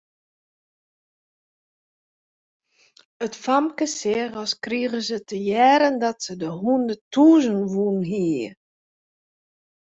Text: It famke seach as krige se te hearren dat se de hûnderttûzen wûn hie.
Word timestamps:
It 3.25 3.33
famke 3.43 3.85
seach 3.97 4.35
as 4.43 4.51
krige 4.63 4.99
se 5.09 5.17
te 5.27 5.37
hearren 5.47 5.95
dat 6.03 6.17
se 6.25 6.33
de 6.41 6.49
hûnderttûzen 6.61 7.59
wûn 7.73 7.99
hie. 8.11 8.47